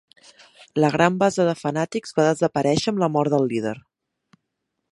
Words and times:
La 0.83 0.89
gran 0.95 1.19
base 1.23 1.45
de 1.49 1.53
fanàtics 1.59 2.17
va 2.19 2.25
desaparèixer 2.29 2.89
amb 2.93 3.05
la 3.05 3.11
mort 3.17 3.35
del 3.35 3.47
líder. 3.53 3.75